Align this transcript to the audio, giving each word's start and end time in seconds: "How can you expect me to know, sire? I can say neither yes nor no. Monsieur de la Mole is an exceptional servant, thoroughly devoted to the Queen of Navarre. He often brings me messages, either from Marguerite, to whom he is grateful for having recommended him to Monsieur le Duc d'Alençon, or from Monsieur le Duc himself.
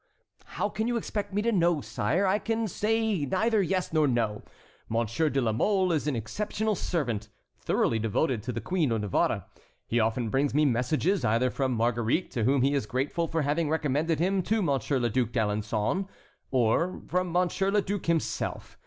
"How 0.57 0.67
can 0.67 0.87
you 0.87 0.97
expect 0.97 1.31
me 1.31 1.43
to 1.43 1.51
know, 1.51 1.79
sire? 1.79 2.25
I 2.25 2.39
can 2.39 2.67
say 2.67 3.23
neither 3.23 3.61
yes 3.61 3.93
nor 3.93 4.07
no. 4.07 4.41
Monsieur 4.89 5.29
de 5.29 5.39
la 5.39 5.51
Mole 5.51 5.91
is 5.91 6.07
an 6.07 6.15
exceptional 6.15 6.73
servant, 6.73 7.29
thoroughly 7.59 7.99
devoted 7.99 8.41
to 8.41 8.51
the 8.51 8.61
Queen 8.61 8.91
of 8.91 9.01
Navarre. 9.01 9.45
He 9.85 9.99
often 9.99 10.29
brings 10.29 10.55
me 10.55 10.65
messages, 10.65 11.23
either 11.23 11.51
from 11.51 11.73
Marguerite, 11.73 12.31
to 12.31 12.45
whom 12.45 12.63
he 12.63 12.73
is 12.73 12.87
grateful 12.87 13.27
for 13.27 13.43
having 13.43 13.69
recommended 13.69 14.17
him 14.17 14.41
to 14.41 14.63
Monsieur 14.63 14.97
le 14.97 15.07
Duc 15.11 15.29
d'Alençon, 15.33 16.07
or 16.49 17.03
from 17.07 17.31
Monsieur 17.31 17.69
le 17.69 17.83
Duc 17.83 18.07
himself. 18.07 18.79